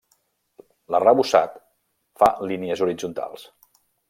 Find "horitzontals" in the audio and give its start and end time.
2.87-3.47